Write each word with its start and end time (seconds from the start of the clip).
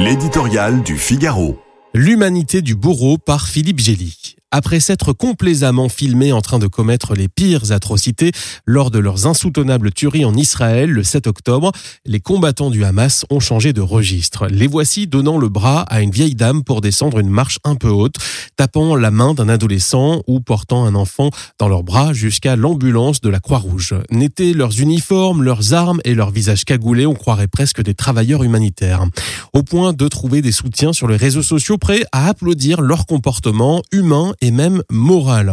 L'éditorial 0.00 0.84
du 0.84 0.96
Figaro. 0.96 1.58
L'humanité 1.92 2.62
du 2.62 2.76
bourreau 2.76 3.18
par 3.18 3.48
Philippe 3.48 3.80
Gély. 3.80 4.37
Après 4.50 4.80
s'être 4.80 5.12
complaisamment 5.12 5.90
filmés 5.90 6.32
en 6.32 6.40
train 6.40 6.58
de 6.58 6.66
commettre 6.66 7.14
les 7.14 7.28
pires 7.28 7.70
atrocités 7.70 8.32
lors 8.64 8.90
de 8.90 8.98
leurs 8.98 9.26
insoutenables 9.26 9.92
tueries 9.92 10.24
en 10.24 10.34
Israël 10.34 10.88
le 10.90 11.02
7 11.02 11.26
octobre, 11.26 11.70
les 12.06 12.20
combattants 12.20 12.70
du 12.70 12.82
Hamas 12.82 13.26
ont 13.28 13.40
changé 13.40 13.74
de 13.74 13.82
registre. 13.82 14.46
Les 14.46 14.66
voici 14.66 15.06
donnant 15.06 15.36
le 15.36 15.50
bras 15.50 15.82
à 15.82 16.00
une 16.00 16.10
vieille 16.10 16.34
dame 16.34 16.64
pour 16.64 16.80
descendre 16.80 17.18
une 17.18 17.28
marche 17.28 17.58
un 17.62 17.74
peu 17.74 17.90
haute, 17.90 18.16
tapant 18.56 18.96
la 18.96 19.10
main 19.10 19.34
d'un 19.34 19.50
adolescent 19.50 20.22
ou 20.26 20.40
portant 20.40 20.86
un 20.86 20.94
enfant 20.94 21.28
dans 21.58 21.68
leurs 21.68 21.82
bras 21.82 22.14
jusqu'à 22.14 22.56
l'ambulance 22.56 23.20
de 23.20 23.28
la 23.28 23.40
Croix-Rouge. 23.40 23.96
N'étaient 24.10 24.54
leurs 24.54 24.80
uniformes, 24.80 25.42
leurs 25.42 25.74
armes 25.74 26.00
et 26.04 26.14
leurs 26.14 26.30
visages 26.30 26.64
cagoulés, 26.64 27.04
on 27.04 27.14
croirait 27.14 27.48
presque 27.48 27.82
des 27.82 27.94
travailleurs 27.94 28.44
humanitaires. 28.44 29.04
Au 29.52 29.62
point 29.62 29.92
de 29.92 30.08
trouver 30.08 30.40
des 30.40 30.52
soutiens 30.52 30.94
sur 30.94 31.06
les 31.06 31.16
réseaux 31.16 31.42
sociaux 31.42 31.76
prêts 31.76 32.04
à 32.12 32.28
applaudir 32.28 32.80
leur 32.80 33.04
comportement 33.04 33.82
humain 33.92 34.32
et 34.40 34.50
même 34.50 34.82
morale. 34.90 35.52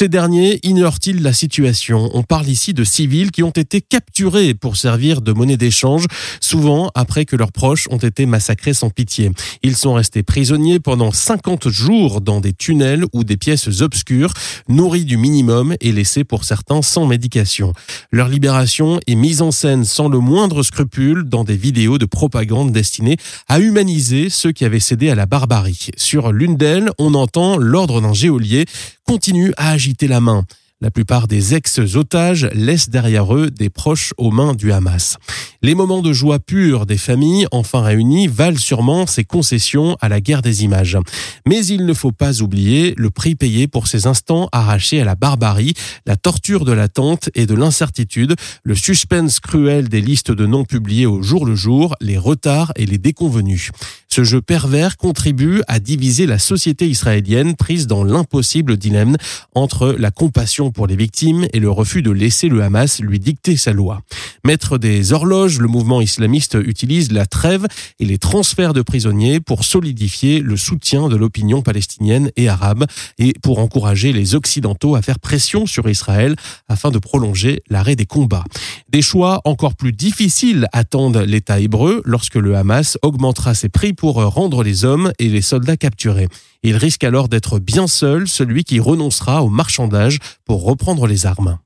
Ces 0.00 0.08
derniers 0.08 0.60
ignorent-ils 0.62 1.22
la 1.22 1.34
situation? 1.34 2.08
On 2.14 2.22
parle 2.22 2.48
ici 2.48 2.72
de 2.72 2.84
civils 2.84 3.30
qui 3.30 3.42
ont 3.42 3.50
été 3.50 3.82
capturés 3.82 4.54
pour 4.54 4.78
servir 4.78 5.20
de 5.20 5.30
monnaie 5.32 5.58
d'échange, 5.58 6.06
souvent 6.40 6.90
après 6.94 7.26
que 7.26 7.36
leurs 7.36 7.52
proches 7.52 7.86
ont 7.90 7.98
été 7.98 8.24
massacrés 8.24 8.72
sans 8.72 8.88
pitié. 8.88 9.30
Ils 9.62 9.76
sont 9.76 9.92
restés 9.92 10.22
prisonniers 10.22 10.80
pendant 10.80 11.12
50 11.12 11.68
jours 11.68 12.22
dans 12.22 12.40
des 12.40 12.54
tunnels 12.54 13.04
ou 13.12 13.24
des 13.24 13.36
pièces 13.36 13.82
obscures, 13.82 14.32
nourris 14.68 15.04
du 15.04 15.18
minimum 15.18 15.76
et 15.82 15.92
laissés 15.92 16.24
pour 16.24 16.44
certains 16.44 16.80
sans 16.80 17.04
médication. 17.04 17.74
Leur 18.10 18.28
libération 18.28 19.00
est 19.06 19.14
mise 19.14 19.42
en 19.42 19.50
scène 19.50 19.84
sans 19.84 20.08
le 20.08 20.18
moindre 20.18 20.62
scrupule 20.62 21.24
dans 21.24 21.44
des 21.44 21.58
vidéos 21.58 21.98
de 21.98 22.06
propagande 22.06 22.72
destinées 22.72 23.18
à 23.48 23.60
humaniser 23.60 24.30
ceux 24.30 24.52
qui 24.52 24.64
avaient 24.64 24.80
cédé 24.80 25.10
à 25.10 25.14
la 25.14 25.26
barbarie. 25.26 25.88
Sur 25.98 26.32
l'une 26.32 26.56
d'elles, 26.56 26.88
on 26.98 27.12
entend 27.12 27.58
l'ordre 27.58 28.00
d'un 28.00 28.14
géolier 28.14 28.64
continue 29.10 29.52
à 29.56 29.72
agiter 29.72 30.06
la 30.06 30.20
main. 30.20 30.44
La 30.80 30.92
plupart 30.92 31.26
des 31.26 31.56
ex-otages 31.56 32.48
laissent 32.54 32.90
derrière 32.90 33.34
eux 33.34 33.50
des 33.50 33.68
proches 33.68 34.14
aux 34.18 34.30
mains 34.30 34.54
du 34.54 34.70
Hamas. 34.70 35.16
Les 35.62 35.74
moments 35.74 36.00
de 36.00 36.12
joie 36.12 36.38
pure 36.38 36.86
des 36.86 36.96
familles 36.96 37.48
enfin 37.50 37.82
réunies 37.82 38.28
valent 38.28 38.56
sûrement 38.56 39.08
ces 39.08 39.24
concessions 39.24 39.96
à 40.00 40.08
la 40.08 40.20
guerre 40.20 40.42
des 40.42 40.62
images. 40.62 40.96
Mais 41.44 41.66
il 41.66 41.86
ne 41.86 41.92
faut 41.92 42.12
pas 42.12 42.40
oublier 42.40 42.94
le 42.96 43.10
prix 43.10 43.34
payé 43.34 43.66
pour 43.66 43.88
ces 43.88 44.06
instants 44.06 44.48
arrachés 44.52 45.00
à 45.00 45.04
la 45.04 45.16
barbarie, 45.16 45.74
la 46.06 46.14
torture 46.14 46.64
de 46.64 46.72
l'attente 46.72 47.30
et 47.34 47.46
de 47.46 47.54
l'incertitude, 47.54 48.36
le 48.62 48.76
suspense 48.76 49.40
cruel 49.40 49.88
des 49.88 50.00
listes 50.00 50.30
de 50.30 50.46
noms 50.46 50.64
publiées 50.64 51.06
au 51.06 51.20
jour 51.20 51.46
le 51.46 51.56
jour, 51.56 51.96
les 52.00 52.16
retards 52.16 52.72
et 52.76 52.86
les 52.86 52.98
déconvenus. 52.98 53.72
Ce 54.12 54.24
jeu 54.24 54.40
pervers 54.40 54.96
contribue 54.96 55.62
à 55.68 55.78
diviser 55.78 56.26
la 56.26 56.40
société 56.40 56.88
israélienne 56.88 57.54
prise 57.54 57.86
dans 57.86 58.02
l'impossible 58.02 58.76
dilemme 58.76 59.16
entre 59.54 59.94
la 59.96 60.10
compassion 60.10 60.72
pour 60.72 60.88
les 60.88 60.96
victimes 60.96 61.46
et 61.52 61.60
le 61.60 61.70
refus 61.70 62.02
de 62.02 62.10
laisser 62.10 62.48
le 62.48 62.60
Hamas 62.60 63.00
lui 63.00 63.20
dicter 63.20 63.56
sa 63.56 63.72
loi. 63.72 64.02
Maître 64.44 64.78
des 64.78 65.12
horloges, 65.12 65.60
le 65.60 65.68
mouvement 65.68 66.00
islamiste 66.00 66.58
utilise 66.60 67.12
la 67.12 67.24
trêve 67.24 67.68
et 68.00 68.04
les 68.04 68.18
transferts 68.18 68.72
de 68.72 68.82
prisonniers 68.82 69.38
pour 69.38 69.62
solidifier 69.62 70.40
le 70.40 70.56
soutien 70.56 71.08
de 71.08 71.14
l'opinion 71.14 71.62
palestinienne 71.62 72.32
et 72.34 72.48
arabe 72.48 72.86
et 73.18 73.32
pour 73.42 73.60
encourager 73.60 74.12
les 74.12 74.34
Occidentaux 74.34 74.96
à 74.96 75.02
faire 75.02 75.20
pression 75.20 75.66
sur 75.66 75.88
Israël 75.88 76.34
afin 76.68 76.90
de 76.90 76.98
prolonger 76.98 77.62
l'arrêt 77.70 77.94
des 77.94 78.06
combats. 78.06 78.44
Des 78.88 79.02
choix 79.02 79.40
encore 79.44 79.76
plus 79.76 79.92
difficiles 79.92 80.66
attendent 80.72 81.18
l'État 81.18 81.60
hébreu 81.60 82.02
lorsque 82.04 82.34
le 82.34 82.56
Hamas 82.56 82.98
augmentera 83.02 83.54
ses 83.54 83.68
prix 83.68 83.92
pour 84.00 84.14
rendre 84.14 84.62
les 84.62 84.86
hommes 84.86 85.12
et 85.18 85.28
les 85.28 85.42
soldats 85.42 85.76
capturés. 85.76 86.28
Il 86.62 86.74
risque 86.74 87.04
alors 87.04 87.28
d'être 87.28 87.58
bien 87.58 87.86
seul 87.86 88.28
celui 88.28 88.64
qui 88.64 88.80
renoncera 88.80 89.42
au 89.42 89.50
marchandage 89.50 90.20
pour 90.46 90.64
reprendre 90.64 91.06
les 91.06 91.26
armes. 91.26 91.58